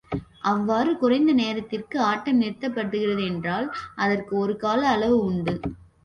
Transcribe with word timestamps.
அவ்வாறு 0.43 0.97
குறைந்த 0.97 1.31
நேரத்திற்கு 1.33 1.99
ஆட்டம் 2.01 2.41
நிறுத்தப்படுகிறது 2.41 3.25
என்றால், 3.25 3.67
அதற்கும் 3.95 4.39
ஒரு 4.39 4.55
கால 4.57 4.87
அளவு 4.87 5.19
உண்டு. 5.23 5.53